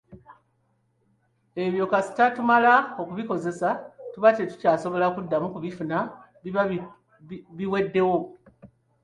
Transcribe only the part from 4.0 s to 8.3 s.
tuba tetukyasobola kuddamu kubifuna, biba biweddewo